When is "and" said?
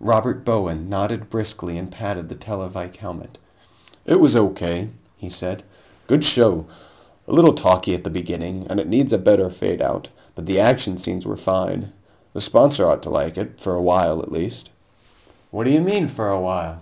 1.78-1.92, 8.68-8.80